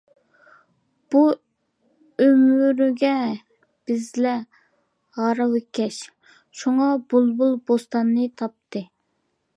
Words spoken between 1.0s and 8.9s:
بۇ ئۆمۈرگە بىزلەر «ھارۋىكەش»، شۇڭا «بۇلبۇل بوستاننى تاپتى».